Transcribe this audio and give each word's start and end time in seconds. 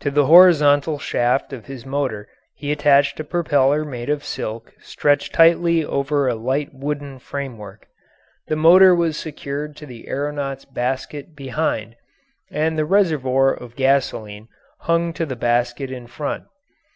To 0.00 0.10
the 0.10 0.26
horizontal 0.26 0.98
shaft 0.98 1.52
of 1.52 1.66
his 1.66 1.86
motor 1.86 2.26
he 2.56 2.72
attached 2.72 3.20
a 3.20 3.22
propeller 3.22 3.84
made 3.84 4.10
of 4.10 4.24
silk 4.24 4.74
stretched 4.80 5.32
tightly 5.32 5.84
over 5.84 6.26
a 6.26 6.34
light 6.34 6.70
wooden 6.74 7.20
framework. 7.20 7.86
The 8.48 8.56
motor 8.56 8.96
was 8.96 9.16
secured 9.16 9.76
to 9.76 9.86
the 9.86 10.08
aeronaut's 10.08 10.64
basket 10.64 11.36
behind, 11.36 11.94
and 12.50 12.76
the 12.76 12.84
reservoir 12.84 13.52
of 13.54 13.76
gasoline 13.76 14.48
hung 14.80 15.12
to 15.12 15.24
the 15.24 15.36
basket 15.36 15.88
in 15.92 16.08
front. 16.08 16.46